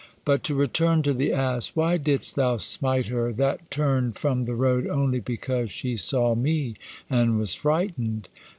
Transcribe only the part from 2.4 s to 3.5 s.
smite her,